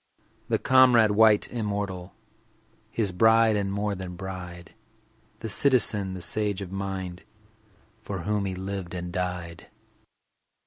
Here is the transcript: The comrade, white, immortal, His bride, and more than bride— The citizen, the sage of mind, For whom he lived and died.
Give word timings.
The 0.49 0.57
comrade, 0.57 1.11
white, 1.11 1.47
immortal, 1.51 2.15
His 2.89 3.11
bride, 3.11 3.55
and 3.55 3.71
more 3.71 3.93
than 3.93 4.15
bride— 4.15 4.73
The 5.41 5.47
citizen, 5.47 6.15
the 6.15 6.23
sage 6.23 6.59
of 6.63 6.71
mind, 6.71 7.23
For 8.01 8.21
whom 8.23 8.45
he 8.45 8.55
lived 8.55 8.95
and 8.95 9.13
died. 9.13 9.67